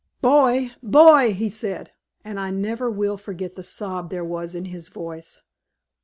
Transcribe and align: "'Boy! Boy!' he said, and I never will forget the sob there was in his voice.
"'Boy! 0.19 0.71
Boy!' 0.81 1.35
he 1.35 1.47
said, 1.47 1.91
and 2.25 2.39
I 2.39 2.49
never 2.49 2.89
will 2.89 3.17
forget 3.17 3.53
the 3.53 3.61
sob 3.61 4.09
there 4.09 4.25
was 4.25 4.55
in 4.55 4.65
his 4.65 4.89
voice. 4.89 5.43